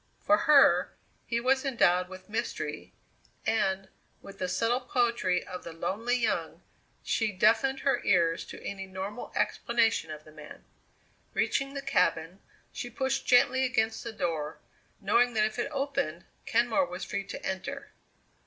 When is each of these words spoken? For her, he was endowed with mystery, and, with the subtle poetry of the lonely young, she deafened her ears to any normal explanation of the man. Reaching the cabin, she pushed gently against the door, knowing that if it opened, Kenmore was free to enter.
For 0.19 0.35
her, 0.35 0.95
he 1.27 1.39
was 1.39 1.63
endowed 1.63 2.09
with 2.09 2.27
mystery, 2.27 2.91
and, 3.45 3.87
with 4.19 4.39
the 4.39 4.47
subtle 4.47 4.79
poetry 4.79 5.45
of 5.45 5.63
the 5.63 5.73
lonely 5.73 6.15
young, 6.17 6.63
she 7.03 7.31
deafened 7.31 7.81
her 7.81 8.01
ears 8.03 8.43
to 8.45 8.59
any 8.65 8.87
normal 8.87 9.31
explanation 9.35 10.09
of 10.09 10.23
the 10.23 10.31
man. 10.31 10.65
Reaching 11.35 11.75
the 11.75 11.83
cabin, 11.83 12.39
she 12.71 12.89
pushed 12.89 13.27
gently 13.27 13.63
against 13.63 14.03
the 14.03 14.11
door, 14.11 14.57
knowing 14.99 15.35
that 15.35 15.45
if 15.45 15.59
it 15.59 15.69
opened, 15.71 16.25
Kenmore 16.47 16.87
was 16.87 17.05
free 17.05 17.23
to 17.25 17.45
enter. 17.45 17.91